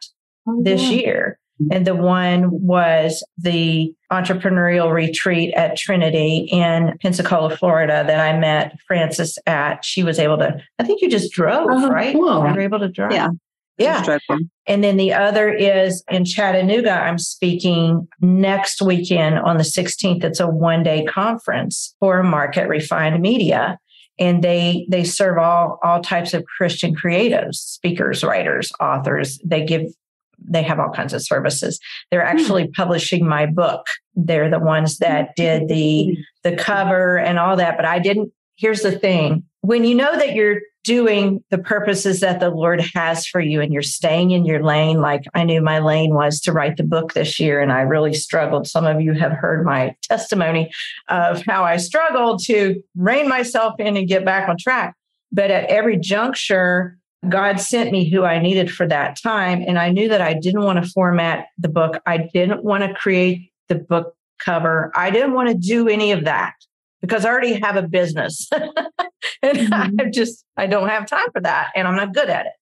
oh, 0.48 0.60
this 0.62 0.82
yeah. 0.82 0.90
year. 0.90 1.38
And 1.70 1.86
the 1.86 1.94
one 1.94 2.50
was 2.50 3.24
the 3.38 3.94
entrepreneurial 4.12 4.92
retreat 4.92 5.54
at 5.54 5.76
Trinity 5.76 6.48
in 6.52 6.96
Pensacola, 7.00 7.56
Florida, 7.56 8.04
that 8.06 8.20
I 8.20 8.38
met 8.38 8.78
Frances 8.86 9.38
at. 9.46 9.84
She 9.84 10.02
was 10.02 10.18
able 10.18 10.38
to, 10.38 10.60
I 10.78 10.84
think 10.84 11.00
you 11.00 11.08
just 11.08 11.32
drove, 11.32 11.68
oh, 11.70 11.88
right? 11.88 12.14
Cool. 12.14 12.46
You 12.46 12.54
were 12.54 12.60
able 12.60 12.80
to 12.80 12.88
drive. 12.88 13.12
Yeah. 13.12 13.30
Yeah. 13.78 14.18
And 14.66 14.82
then 14.82 14.96
the 14.96 15.12
other 15.12 15.52
is 15.52 16.02
in 16.10 16.24
Chattanooga. 16.24 16.92
I'm 16.92 17.18
speaking 17.18 18.08
next 18.20 18.80
weekend 18.80 19.38
on 19.38 19.58
the 19.58 19.64
16th. 19.64 20.24
It's 20.24 20.40
a 20.40 20.48
one 20.48 20.82
day 20.82 21.04
conference 21.04 21.94
for 22.00 22.22
Market 22.22 22.68
Refined 22.68 23.20
Media. 23.20 23.78
And 24.18 24.42
they 24.42 24.86
they 24.88 25.04
serve 25.04 25.36
all 25.36 25.78
all 25.84 26.00
types 26.00 26.32
of 26.32 26.42
Christian 26.56 26.96
creatives, 26.96 27.56
speakers, 27.56 28.24
writers, 28.24 28.72
authors. 28.80 29.38
They 29.44 29.62
give 29.62 29.92
they 30.38 30.62
have 30.62 30.78
all 30.78 30.90
kinds 30.90 31.12
of 31.12 31.22
services. 31.22 31.78
They're 32.10 32.26
hmm. 32.26 32.36
actually 32.36 32.68
publishing 32.68 33.26
my 33.26 33.46
book. 33.46 33.86
They're 34.14 34.50
the 34.50 34.58
ones 34.58 34.98
that 34.98 35.36
did 35.36 35.68
the 35.68 36.16
the 36.42 36.56
cover 36.56 37.18
and 37.18 37.38
all 37.38 37.56
that. 37.56 37.76
But 37.76 37.86
I 37.86 37.98
didn't. 37.98 38.32
Here's 38.56 38.82
the 38.82 38.92
thing: 38.92 39.44
when 39.60 39.84
you 39.84 39.94
know 39.94 40.16
that 40.16 40.34
you're 40.34 40.60
doing 40.86 41.42
the 41.50 41.58
purposes 41.58 42.20
that 42.20 42.38
the 42.38 42.48
Lord 42.48 42.80
has 42.94 43.26
for 43.26 43.40
you 43.40 43.60
and 43.60 43.72
you're 43.72 43.82
staying 43.82 44.30
in 44.30 44.44
your 44.44 44.62
lane. 44.62 45.00
Like 45.00 45.24
I 45.34 45.42
knew 45.42 45.60
my 45.60 45.80
lane 45.80 46.14
was 46.14 46.40
to 46.42 46.52
write 46.52 46.76
the 46.76 46.84
book 46.84 47.12
this 47.12 47.40
year 47.40 47.60
and 47.60 47.72
I 47.72 47.80
really 47.80 48.14
struggled. 48.14 48.68
Some 48.68 48.86
of 48.86 49.00
you 49.00 49.12
have 49.14 49.32
heard 49.32 49.64
my 49.64 49.96
testimony 50.02 50.70
of 51.08 51.42
how 51.44 51.64
I 51.64 51.78
struggled 51.78 52.40
to 52.44 52.80
rein 52.94 53.28
myself 53.28 53.74
in 53.80 53.96
and 53.96 54.06
get 54.06 54.24
back 54.24 54.48
on 54.48 54.58
track. 54.58 54.94
But 55.32 55.50
at 55.50 55.68
every 55.68 55.96
juncture, 55.96 56.96
God 57.28 57.60
sent 57.60 57.92
me 57.92 58.08
who 58.08 58.24
I 58.24 58.38
needed 58.38 58.70
for 58.70 58.86
that 58.88 59.20
time. 59.20 59.62
And 59.66 59.78
I 59.78 59.90
knew 59.90 60.08
that 60.08 60.20
I 60.20 60.34
didn't 60.34 60.62
want 60.62 60.82
to 60.82 60.90
format 60.90 61.46
the 61.58 61.68
book. 61.68 62.00
I 62.06 62.18
didn't 62.18 62.64
want 62.64 62.84
to 62.84 62.94
create 62.94 63.52
the 63.68 63.76
book 63.76 64.14
cover. 64.38 64.92
I 64.94 65.10
didn't 65.10 65.32
want 65.32 65.48
to 65.48 65.54
do 65.54 65.88
any 65.88 66.12
of 66.12 66.24
that 66.24 66.54
because 67.00 67.24
I 67.24 67.30
already 67.30 67.54
have 67.60 67.76
a 67.76 67.82
business. 67.82 68.48
and 69.42 69.58
mm-hmm. 69.58 70.00
I 70.00 70.10
just, 70.10 70.44
I 70.56 70.66
don't 70.66 70.88
have 70.88 71.06
time 71.06 71.28
for 71.32 71.40
that 71.40 71.72
and 71.74 71.86
I'm 71.86 71.96
not 71.96 72.14
good 72.14 72.28
at 72.28 72.46
it. 72.46 72.52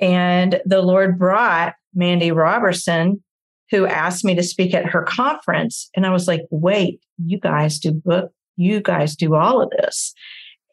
And 0.00 0.60
the 0.64 0.82
Lord 0.82 1.18
brought 1.18 1.74
Mandy 1.94 2.32
Robertson, 2.32 3.22
who 3.70 3.86
asked 3.86 4.24
me 4.24 4.34
to 4.34 4.42
speak 4.42 4.74
at 4.74 4.86
her 4.86 5.02
conference. 5.02 5.88
And 5.94 6.06
I 6.06 6.10
was 6.10 6.26
like, 6.26 6.42
wait, 6.50 7.00
you 7.24 7.38
guys 7.38 7.78
do 7.78 7.92
book, 7.92 8.32
you 8.56 8.80
guys 8.80 9.16
do 9.16 9.34
all 9.34 9.62
of 9.62 9.70
this. 9.70 10.14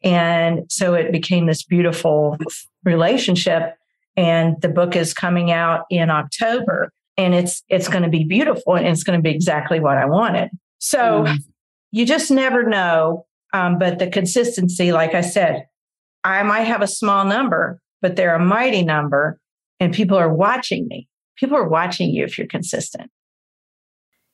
And 0.04 0.64
so 0.70 0.94
it 0.96 1.12
became 1.12 1.46
this 1.46 1.64
beautiful 1.64 2.38
relationship. 2.84 3.76
And 4.18 4.62
the 4.62 4.70
book 4.70 4.96
is 4.96 5.14
coming 5.14 5.52
out 5.52 5.86
in 5.90 6.10
October 6.10 6.92
and 7.18 7.34
it's 7.34 7.64
it's 7.70 7.88
going 7.88 8.04
to 8.04 8.10
be 8.10 8.24
beautiful 8.24 8.76
and 8.76 8.88
it's 8.88 9.04
going 9.04 9.18
to 9.18 9.24
be 9.24 9.34
exactly 9.34 9.80
what 9.80 9.98
I 9.98 10.06
wanted. 10.06 10.50
So 10.80 11.24
mm 11.26 11.38
you 11.92 12.06
just 12.06 12.32
never 12.32 12.64
know. 12.64 13.26
Um, 13.54 13.78
but 13.78 14.00
the 14.00 14.08
consistency, 14.08 14.92
like 14.92 15.14
I 15.14 15.22
said, 15.22 15.66
I 16.24 16.42
might 16.44 16.62
have 16.62 16.82
a 16.82 16.88
small 16.88 17.26
number, 17.26 17.82
but 18.02 18.16
they're 18.16 18.36
a 18.36 18.44
mighty 18.44 18.84
number, 18.84 19.40
and 19.80 19.94
people 19.94 20.18
are 20.18 20.34
watching 20.34 20.88
me. 20.88 21.08
People 21.36 21.58
are 21.58 21.68
watching 21.68 22.10
you 22.10 22.24
if 22.24 22.38
you're 22.38 22.48
consistent. 22.48 23.12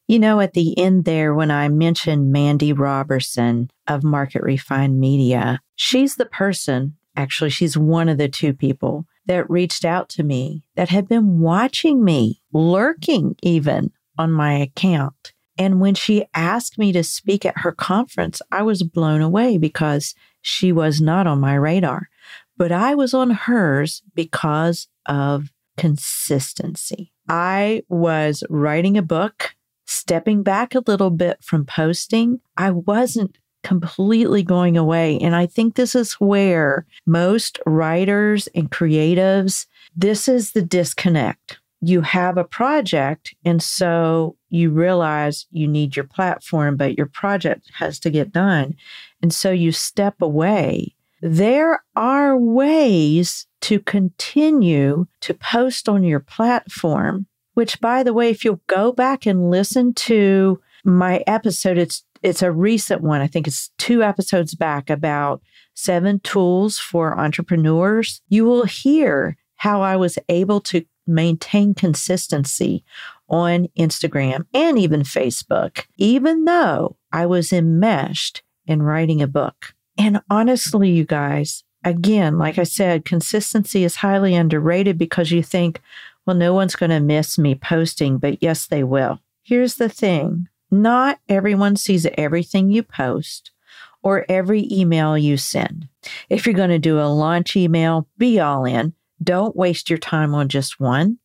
You 0.08 0.20
know, 0.20 0.40
at 0.40 0.54
the 0.54 0.78
end 0.78 1.06
there, 1.06 1.34
when 1.34 1.52
I 1.52 1.68
mentioned 1.68 2.32
Mandy 2.32 2.74
Robertson 2.74 3.70
of 3.88 4.04
Market 4.04 4.44
Refined 4.44 5.00
Media, 5.00 5.60
she's 5.76 6.16
the 6.16 6.26
person, 6.26 6.96
actually, 7.18 7.50
she's 7.50 7.78
one 7.78 8.08
of 8.08 8.18
the 8.18 8.30
two 8.30 8.54
people 8.54 9.06
that 9.26 9.50
reached 9.50 9.84
out 9.84 10.08
to 10.10 10.24
me 10.24 10.64
that 10.76 10.90
had 10.90 11.08
been 11.10 11.40
watching 11.40 12.04
me, 12.04 12.42
lurking 12.54 13.36
even 13.42 13.92
on 14.18 14.32
my 14.32 14.54
account. 14.54 15.34
And 15.58 15.82
when 15.82 15.96
she 15.96 16.26
asked 16.34 16.78
me 16.78 16.92
to 16.94 17.04
speak 17.04 17.46
at 17.46 17.60
her 17.60 17.72
conference, 17.72 18.42
I 18.52 18.62
was 18.62 18.84
blown 18.84 19.22
away 19.22 19.58
because 19.58 20.14
she 20.42 20.72
was 20.72 21.02
not 21.02 21.28
on 21.28 21.40
my 21.40 21.56
radar, 21.56 22.10
but 22.56 22.72
I 22.72 22.96
was 22.96 23.14
on 23.14 23.32
hers 23.32 24.04
because 24.14 24.88
of 25.08 25.52
consistency. 25.78 27.12
I 27.28 27.84
was 27.90 28.44
writing 28.50 28.98
a 28.98 29.02
book, 29.02 29.56
stepping 29.86 30.44
back 30.44 30.76
a 30.76 30.84
little 30.86 31.10
bit 31.10 31.44
from 31.44 31.66
posting. 31.66 32.40
I 32.56 32.72
wasn't 32.72 33.38
completely 33.68 34.44
going 34.44 34.78
away. 34.78 35.20
And 35.20 35.36
I 35.36 35.46
think 35.46 35.76
this 35.76 35.94
is 35.94 36.14
where 36.14 36.86
most 37.06 37.60
writers 37.66 38.48
and 38.56 38.72
creatives, 38.72 39.66
this 39.94 40.30
is 40.30 40.54
the 40.54 40.62
disconnect. 40.62 41.60
You 41.82 42.00
have 42.00 42.38
a 42.38 42.46
project 42.46 43.36
and 43.44 43.62
so 43.62 44.38
you 44.48 44.70
realize 44.70 45.48
you 45.52 45.68
need 45.68 45.98
your 45.98 46.06
platform 46.06 46.78
but 46.78 46.98
your 46.98 47.08
project 47.08 47.70
has 47.74 48.00
to 48.00 48.10
get 48.10 48.32
done. 48.32 48.74
And 49.22 49.34
so 49.34 49.52
you 49.52 49.74
step 49.74 50.22
away. 50.22 50.96
There 51.22 51.84
are 51.94 52.38
ways 52.38 53.48
to 53.62 53.82
continue 53.82 55.08
to 55.20 55.34
post 55.34 55.90
on 55.90 56.06
your 56.06 56.22
platform 56.22 57.28
which 57.54 57.82
by 57.82 58.02
the 58.02 58.14
way 58.14 58.30
if 58.30 58.46
you'll 58.46 58.62
go 58.68 58.94
back 58.94 59.26
and 59.26 59.52
listen 59.52 59.94
to 59.94 60.62
my 60.86 61.22
episode 61.28 61.78
it's 61.78 62.04
it's 62.24 62.42
a 62.42 62.52
recent 62.52 63.02
one 63.02 63.22
i 63.22 63.28
think 63.28 63.48
it's 63.48 63.70
two 63.78 64.04
episodes 64.04 64.56
back 64.56 64.90
about 64.90 65.42
seven 65.74 66.20
tools 66.22 66.80
for 66.80 67.18
entrepreneurs 67.18 68.22
you 68.30 68.46
will 68.46 68.66
hear 68.66 69.38
how 69.56 69.82
i 69.82 69.96
was 69.96 70.18
able 70.30 70.60
to 70.60 70.84
maintain 71.08 71.74
consistency 71.74 72.84
on 73.30 73.68
Instagram 73.78 74.46
and 74.54 74.78
even 74.78 75.02
Facebook, 75.02 75.86
even 75.98 76.46
though 76.46 76.98
I 77.12 77.26
was 77.26 77.54
enmeshed 77.54 78.44
in 78.66 78.84
writing 78.84 79.22
a 79.22 79.28
book. 79.28 79.74
And 79.98 80.22
honestly, 80.30 80.92
you 80.92 81.06
guys, 81.06 81.64
again, 81.84 82.38
like 82.38 82.60
I 82.60 82.64
said, 82.64 83.06
consistency 83.06 83.84
is 83.84 83.98
highly 83.98 84.36
underrated 84.36 84.98
because 84.98 85.32
you 85.32 85.42
think, 85.42 85.82
Well, 86.26 86.36
no 86.36 86.54
one's 86.54 86.76
going 86.76 86.90
to 86.90 87.00
miss 87.00 87.38
me 87.38 87.56
posting, 87.56 88.18
but 88.18 88.42
yes, 88.44 88.68
they 88.68 88.84
will. 88.84 89.20
Here's 89.44 89.76
the 89.76 89.90
thing 89.90 90.50
not 90.72 91.20
everyone 91.30 91.76
sees 91.76 92.08
everything 92.18 92.70
you 92.70 92.84
post 92.84 93.52
or 94.04 94.26
every 94.30 94.68
email 94.72 95.18
you 95.18 95.38
send. 95.38 95.88
If 96.30 96.46
you're 96.46 96.56
going 96.56 96.70
to 96.70 96.80
do 96.80 97.00
a 97.00 97.12
launch 97.12 97.56
email, 97.56 98.08
be 98.18 98.40
all 98.40 98.66
in. 98.66 98.94
Don't 99.22 99.56
waste 99.56 99.90
your 99.90 100.00
time 100.00 100.34
on 100.36 100.48
just 100.48 100.80
one. 100.80 101.18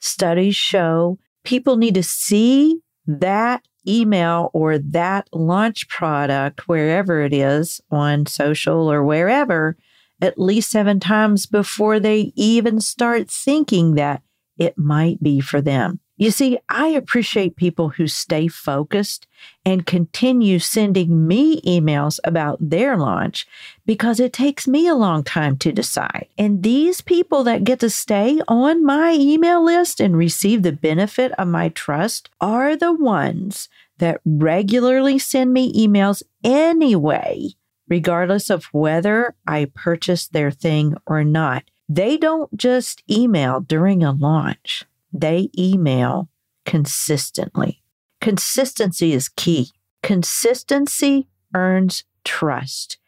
Studies 0.00 0.56
show 0.56 1.18
people 1.44 1.76
need 1.76 1.94
to 1.94 2.02
see 2.02 2.80
that 3.06 3.62
email 3.86 4.50
or 4.52 4.78
that 4.78 5.28
launch 5.32 5.88
product, 5.88 6.68
wherever 6.68 7.22
it 7.22 7.32
is 7.32 7.80
on 7.90 8.26
social 8.26 8.90
or 8.90 9.02
wherever, 9.02 9.76
at 10.20 10.38
least 10.38 10.70
seven 10.70 11.00
times 11.00 11.46
before 11.46 11.98
they 11.98 12.32
even 12.36 12.80
start 12.80 13.30
thinking 13.30 13.94
that 13.94 14.22
it 14.58 14.76
might 14.76 15.22
be 15.22 15.40
for 15.40 15.60
them. 15.60 16.00
You 16.20 16.32
see, 16.32 16.58
I 16.68 16.88
appreciate 16.88 17.54
people 17.54 17.90
who 17.90 18.08
stay 18.08 18.48
focused 18.48 19.28
and 19.64 19.86
continue 19.86 20.58
sending 20.58 21.28
me 21.28 21.60
emails 21.60 22.18
about 22.24 22.58
their 22.60 22.96
launch 22.96 23.46
because 23.86 24.18
it 24.18 24.32
takes 24.32 24.66
me 24.66 24.88
a 24.88 24.96
long 24.96 25.22
time 25.22 25.56
to 25.58 25.70
decide. 25.70 26.26
And 26.36 26.64
these 26.64 27.00
people 27.00 27.44
that 27.44 27.62
get 27.62 27.78
to 27.80 27.88
stay 27.88 28.40
on 28.48 28.84
my 28.84 29.12
email 29.12 29.64
list 29.64 30.00
and 30.00 30.16
receive 30.16 30.64
the 30.64 30.72
benefit 30.72 31.30
of 31.38 31.46
my 31.46 31.68
trust 31.68 32.30
are 32.40 32.74
the 32.74 32.92
ones 32.92 33.68
that 33.98 34.20
regularly 34.24 35.20
send 35.20 35.52
me 35.52 35.72
emails 35.72 36.24
anyway, 36.42 37.50
regardless 37.86 38.50
of 38.50 38.64
whether 38.72 39.36
I 39.46 39.70
purchase 39.72 40.26
their 40.26 40.50
thing 40.50 40.96
or 41.06 41.22
not. 41.22 41.62
They 41.88 42.16
don't 42.16 42.54
just 42.56 43.04
email 43.08 43.60
during 43.60 44.02
a 44.02 44.10
launch 44.10 44.84
they 45.12 45.50
email 45.58 46.28
consistently. 46.64 47.82
Consistency 48.20 49.12
is 49.12 49.28
key. 49.28 49.70
Consistency 50.02 51.28
earns 51.54 52.04
trust. 52.24 52.98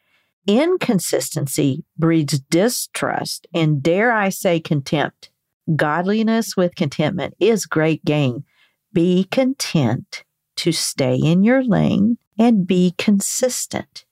Inconsistency 0.47 1.85
breeds 1.97 2.39
distrust 2.39 3.47
and, 3.53 3.83
dare 3.83 4.11
I 4.11 4.29
say, 4.29 4.59
contempt. 4.59 5.29
Godliness 5.75 6.57
with 6.57 6.75
contentment 6.75 7.35
is 7.39 7.65
great 7.65 8.03
gain. 8.03 8.43
Be 8.91 9.25
content 9.25 10.23
to 10.57 10.71
stay 10.71 11.15
in 11.15 11.43
your 11.43 11.63
lane 11.63 12.17
and 12.37 12.65
be 12.65 12.95
consistent. 12.97 14.05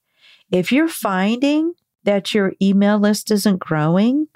If 0.51 0.72
you're 0.72 0.88
finding 0.88 1.74
that 2.03 2.34
your 2.34 2.53
email 2.62 3.00
list 3.00 3.31
isn't 3.31 3.60
growing, 3.60 4.27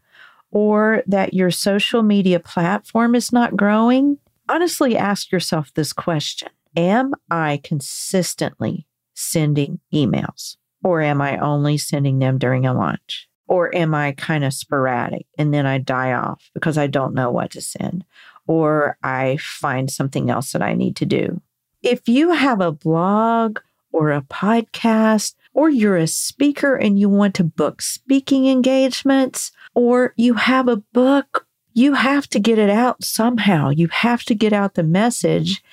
or 0.53 1.03
that 1.07 1.33
your 1.33 1.51
social 1.51 2.03
media 2.03 2.39
platform 2.39 3.15
is 3.15 3.33
not 3.33 3.57
growing, 3.57 4.19
honestly 4.48 4.95
ask 4.95 5.31
yourself 5.31 5.74
this 5.74 5.91
question 5.91 6.50
Am 6.77 7.13
I 7.29 7.60
consistently 7.63 8.88
sending 9.13 9.79
emails? 9.93 10.55
Or 10.83 11.01
am 11.01 11.22
I 11.22 11.38
only 11.38 11.77
sending 11.77 12.19
them 12.19 12.38
during 12.38 12.65
a 12.65 12.74
launch? 12.74 13.27
Or 13.48 13.74
am 13.75 13.93
I 13.93 14.13
kind 14.13 14.43
of 14.43 14.53
sporadic 14.53 15.25
and 15.38 15.53
then 15.53 15.65
I 15.65 15.77
die 15.77 16.13
off 16.13 16.50
because 16.53 16.77
I 16.77 16.88
don't 16.88 17.13
know 17.13 17.31
what 17.31 17.51
to 17.51 17.62
send? 17.62 18.05
Or 18.48 18.98
I 19.03 19.38
find 19.39 19.89
something 19.89 20.29
else 20.29 20.51
that 20.51 20.62
I 20.62 20.74
need 20.74 20.95
to 20.98 21.05
do. 21.05 21.41
If 21.81 22.07
you 22.07 22.31
have 22.31 22.62
a 22.62 22.72
blog 22.72 23.60
or 23.91 24.12
a 24.12 24.22
podcast 24.22 25.36
or 25.53 25.69
you're 25.69 25.98
a 25.98 26.07
speaker 26.07 26.75
and 26.75 27.00
you 27.00 27.10
want 27.10 27.36
to 27.36 27.43
book 27.43 27.81
speaking 27.81 28.48
engagements, 28.48 29.51
or 29.75 30.13
you 30.17 30.36
have 30.36 30.67
a 30.67 30.77
book, 30.77 31.48
you 31.74 31.93
have 31.93 32.27
to 32.29 32.39
get 32.39 32.60
it 32.60 32.69
out 32.69 33.03
somehow. 33.03 33.69
You 33.69 33.88
have 33.88 34.24
to 34.25 34.36
get 34.36 34.53
out 34.53 34.75
the 34.75 34.83
message, 34.83 35.63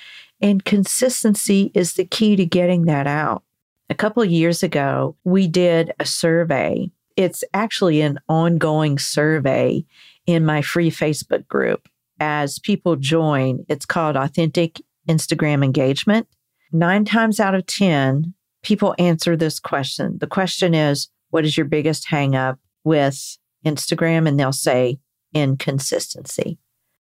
and 0.41 0.65
consistency 0.65 1.71
is 1.75 1.95
the 1.95 2.05
key 2.05 2.37
to 2.37 2.47
getting 2.47 2.85
that 2.87 3.07
out. 3.07 3.43
A 3.91 3.95
couple 3.95 4.23
of 4.23 4.31
years 4.31 4.63
ago, 4.63 5.17
we 5.25 5.49
did 5.49 5.93
a 5.99 6.07
survey. 6.07 6.91
It's 7.17 7.45
actually 7.53 8.01
an 8.01 8.19
ongoing 8.29 8.99
survey 8.99 9.85
in 10.27 10.47
my 10.47 10.63
free 10.63 10.91
Facebook 10.91 11.47
group. 11.49 11.89
As 12.21 12.59
people 12.59 12.97
join, 12.97 13.65
it's 13.69 13.87
called 13.87 14.17
Authentic 14.17 14.81
Instagram 15.09 15.65
Engagement. 15.65 16.29
Nine 16.73 17.05
times 17.05 17.41
out 17.41 17.55
of 17.55 17.67
10, 17.67 18.33
people 18.63 18.95
answer 18.99 19.37
this 19.37 19.59
question. 19.59 20.19
The 20.19 20.27
question 20.27 20.75
is, 20.75 21.09
what 21.31 21.45
is 21.45 21.57
your 21.57 21.67
biggest 21.67 22.09
hangup 22.09 22.59
with 22.85 23.39
Instagram? 23.65 24.29
And 24.29 24.39
they'll 24.39 24.53
say 24.53 24.99
inconsistency. 25.33 26.59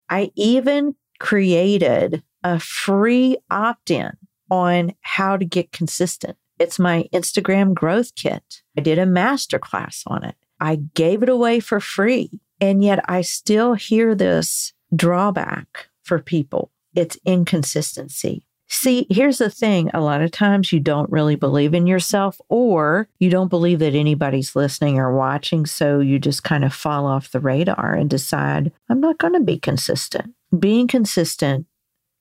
I 0.09 0.31
even 0.35 0.95
created 1.19 2.23
a 2.43 2.59
free 2.59 3.37
opt 3.49 3.91
in 3.91 4.11
on 4.49 4.93
how 5.01 5.37
to 5.37 5.45
get 5.45 5.71
consistent. 5.71 6.37
It's 6.57 6.79
my 6.79 7.07
Instagram 7.13 7.73
growth 7.73 8.15
kit. 8.15 8.61
I 8.77 8.81
did 8.81 8.97
a 8.99 9.05
masterclass 9.05 10.03
on 10.07 10.23
it. 10.25 10.35
I 10.59 10.77
gave 10.93 11.23
it 11.23 11.29
away 11.29 11.59
for 11.59 11.79
free. 11.79 12.31
And 12.59 12.83
yet 12.83 12.99
I 13.07 13.21
still 13.21 13.75
hear 13.75 14.13
this 14.13 14.73
drawback 14.93 15.87
for 16.03 16.19
people. 16.19 16.71
It's 16.95 17.17
inconsistency. 17.25 18.45
See, 18.71 19.07
here's 19.09 19.39
the 19.39 19.49
thing 19.49 19.89
a 19.95 19.99
lot 19.99 20.21
of 20.21 20.29
times 20.29 20.71
you 20.71 20.79
don't 20.79 21.11
really 21.11 21.35
believe 21.35 21.73
in 21.73 21.87
yourself, 21.87 22.39
or 22.49 23.09
you 23.17 23.31
don't 23.31 23.49
believe 23.49 23.79
that 23.79 23.95
anybody's 23.95 24.55
listening 24.55 24.99
or 24.99 25.15
watching. 25.15 25.65
So 25.65 25.99
you 25.99 26.19
just 26.19 26.43
kind 26.43 26.63
of 26.63 26.73
fall 26.73 27.07
off 27.07 27.31
the 27.31 27.39
radar 27.39 27.95
and 27.95 28.09
decide, 28.09 28.71
I'm 28.87 28.99
not 28.99 29.17
going 29.17 29.33
to 29.33 29.39
be 29.39 29.57
consistent. 29.57 30.35
Being 30.57 30.87
consistent 30.87 31.65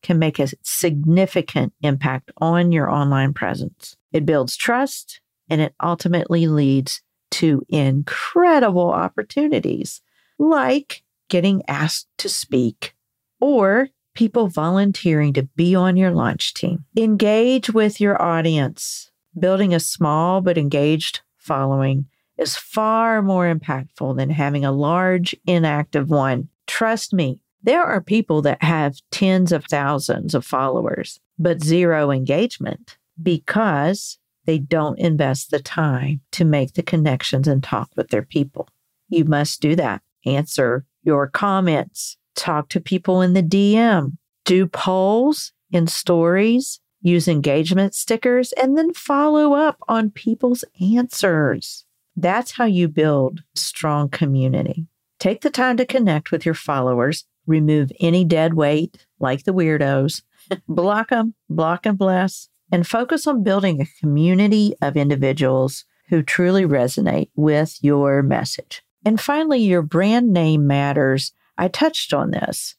can 0.02 0.18
make 0.18 0.38
a 0.38 0.48
significant 0.62 1.74
impact 1.82 2.30
on 2.38 2.72
your 2.72 2.90
online 2.90 3.34
presence. 3.34 3.96
It 4.12 4.24
builds 4.24 4.56
trust 4.56 5.20
and 5.50 5.60
it 5.60 5.74
ultimately 5.82 6.46
leads 6.46 7.02
to 7.32 7.62
incredible 7.68 8.90
opportunities 8.90 10.00
like 10.38 11.02
getting 11.28 11.62
asked 11.68 12.08
to 12.18 12.28
speak 12.28 12.94
or 13.38 13.90
people 14.18 14.48
volunteering 14.48 15.32
to 15.32 15.44
be 15.54 15.76
on 15.76 15.96
your 15.96 16.10
launch 16.10 16.52
team. 16.52 16.84
Engage 16.96 17.70
with 17.70 18.00
your 18.00 18.20
audience. 18.20 19.12
Building 19.38 19.72
a 19.72 19.78
small 19.78 20.40
but 20.40 20.58
engaged 20.58 21.20
following 21.36 22.04
is 22.36 22.56
far 22.56 23.22
more 23.22 23.46
impactful 23.46 24.16
than 24.16 24.30
having 24.30 24.64
a 24.64 24.72
large, 24.72 25.36
inactive 25.46 26.10
one. 26.10 26.48
Trust 26.66 27.12
me, 27.12 27.40
there 27.62 27.84
are 27.84 28.00
people 28.00 28.42
that 28.42 28.60
have 28.60 28.96
tens 29.12 29.52
of 29.52 29.66
thousands 29.66 30.34
of 30.34 30.44
followers, 30.44 31.20
but 31.38 31.62
zero 31.62 32.10
engagement 32.10 32.98
because 33.22 34.18
they 34.46 34.58
don't 34.58 34.98
invest 34.98 35.52
the 35.52 35.60
time 35.60 36.22
to 36.32 36.44
make 36.44 36.74
the 36.74 36.82
connections 36.82 37.46
and 37.46 37.62
talk 37.62 37.88
with 37.94 38.08
their 38.08 38.22
people. 38.22 38.68
You 39.08 39.26
must 39.26 39.60
do 39.60 39.76
that. 39.76 40.02
Answer 40.26 40.86
your 41.04 41.28
comments, 41.28 42.16
talk 42.38 42.68
to 42.70 42.80
people 42.80 43.20
in 43.20 43.34
the 43.34 43.42
DM, 43.42 44.16
do 44.44 44.66
polls 44.66 45.52
in 45.70 45.86
stories, 45.86 46.80
use 47.02 47.28
engagement 47.28 47.94
stickers, 47.94 48.52
and 48.52 48.78
then 48.78 48.94
follow 48.94 49.54
up 49.54 49.76
on 49.88 50.10
people's 50.10 50.64
answers. 50.80 51.84
That's 52.16 52.52
how 52.52 52.64
you 52.64 52.88
build 52.88 53.42
strong 53.54 54.08
community. 54.08 54.86
Take 55.18 55.42
the 55.42 55.50
time 55.50 55.76
to 55.76 55.86
connect 55.86 56.30
with 56.30 56.46
your 56.46 56.54
followers, 56.54 57.24
remove 57.46 57.92
any 58.00 58.24
dead 58.24 58.54
weight 58.54 59.06
like 59.18 59.44
the 59.44 59.52
weirdos, 59.52 60.22
block 60.68 61.10
them, 61.10 61.34
block 61.50 61.86
and 61.86 61.98
bless, 61.98 62.48
and 62.70 62.86
focus 62.86 63.26
on 63.26 63.42
building 63.42 63.80
a 63.80 64.00
community 64.00 64.74
of 64.80 64.96
individuals 64.96 65.84
who 66.08 66.22
truly 66.22 66.64
resonate 66.64 67.30
with 67.34 67.78
your 67.82 68.22
message. 68.22 68.82
And 69.04 69.20
finally, 69.20 69.60
your 69.60 69.82
brand 69.82 70.32
name 70.32 70.66
matters 70.66 71.32
I 71.58 71.68
touched 71.68 72.14
on 72.14 72.30
this, 72.30 72.76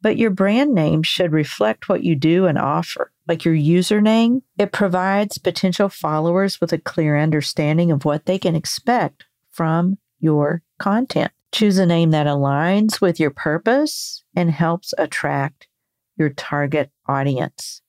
but 0.00 0.18
your 0.18 0.30
brand 0.30 0.74
name 0.74 1.02
should 1.02 1.32
reflect 1.32 1.88
what 1.88 2.04
you 2.04 2.14
do 2.14 2.46
and 2.46 2.58
offer. 2.58 3.10
Like 3.26 3.44
your 3.44 3.54
username, 3.54 4.42
it 4.58 4.70
provides 4.70 5.38
potential 5.38 5.88
followers 5.88 6.60
with 6.60 6.72
a 6.72 6.78
clear 6.78 7.18
understanding 7.18 7.90
of 7.90 8.04
what 8.04 8.26
they 8.26 8.38
can 8.38 8.54
expect 8.54 9.24
from 9.50 9.98
your 10.20 10.62
content. 10.78 11.32
Choose 11.50 11.78
a 11.78 11.86
name 11.86 12.10
that 12.10 12.26
aligns 12.26 13.00
with 13.00 13.18
your 13.18 13.30
purpose 13.30 14.22
and 14.36 14.50
helps 14.50 14.92
attract 14.98 15.66
your 16.16 16.28
target 16.30 16.90
audience. 17.06 17.80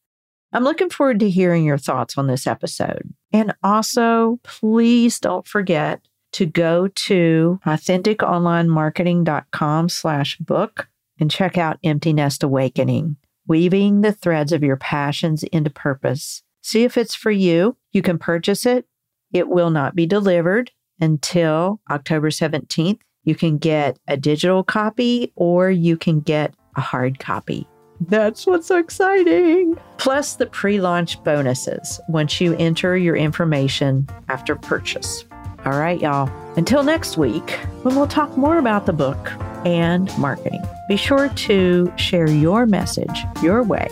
I'm 0.52 0.63
looking 0.63 0.89
forward 0.89 1.19
to 1.19 1.30
hearing 1.30 1.63
your 1.63 1.78
thoughts 1.78 2.17
on 2.17 2.28
this 2.28 2.47
episode. 2.47 3.13
And 3.32 3.54
also, 3.62 4.39
please 4.43 5.19
don't 5.19 5.47
forget 5.47 6.02
to 6.33 6.45
go 6.45 6.87
to 6.87 7.59
authenticonlinemarketing.com 7.65 9.89
slash 9.89 10.37
book 10.37 10.87
and 11.19 11.29
check 11.29 11.57
out 11.57 11.79
Empty 11.83 12.13
Nest 12.13 12.43
Awakening, 12.43 13.17
weaving 13.47 14.01
the 14.01 14.13
threads 14.13 14.51
of 14.51 14.63
your 14.63 14.77
passions 14.77 15.43
into 15.43 15.69
purpose. 15.69 16.43
See 16.61 16.83
if 16.83 16.97
it's 16.97 17.15
for 17.15 17.31
you. 17.31 17.77
You 17.91 18.01
can 18.01 18.17
purchase 18.17 18.65
it. 18.65 18.85
It 19.31 19.47
will 19.47 19.69
not 19.69 19.95
be 19.95 20.05
delivered 20.05 20.71
until 20.99 21.79
October 21.89 22.29
17th. 22.29 22.99
You 23.23 23.35
can 23.35 23.57
get 23.57 23.97
a 24.07 24.17
digital 24.17 24.63
copy 24.63 25.31
or 25.35 25.69
you 25.69 25.97
can 25.97 26.19
get 26.19 26.53
a 26.75 26.81
hard 26.81 27.19
copy. 27.19 27.67
That's 28.07 28.47
what's 28.47 28.71
exciting. 28.71 29.77
Plus 29.97 30.35
the 30.35 30.45
pre 30.45 30.79
launch 30.79 31.21
bonuses 31.23 31.99
once 32.07 32.39
you 32.39 32.55
enter 32.55 32.97
your 32.97 33.15
information 33.15 34.07
after 34.29 34.55
purchase. 34.55 35.25
All 35.65 35.78
right, 35.78 36.00
y'all. 36.00 36.32
Until 36.58 36.84
next 36.84 37.17
week, 37.17 37.52
when 37.84 37.95
we'll 37.95 38.08
talk 38.08 38.38
more 38.38 38.58
about 38.58 38.86
the 38.86 38.93
book 38.93 39.32
and 39.65 40.15
marketing. 40.17 40.62
Be 40.88 40.98
sure 40.98 41.30
to 41.30 41.93
share 41.98 42.30
your 42.30 42.65
message 42.65 43.26
your 43.41 43.63
way 43.63 43.89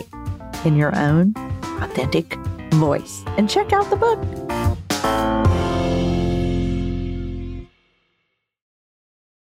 in 0.64 0.76
your 0.76 0.96
own 0.98 1.34
authentic 1.80 2.34
voice 2.74 3.22
and 3.36 3.48
check 3.48 3.72
out 3.72 3.88
the 3.90 3.96
book. 3.96 5.47